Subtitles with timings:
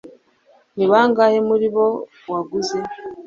[0.75, 1.87] ni bangahe muri bo
[2.31, 2.77] waguze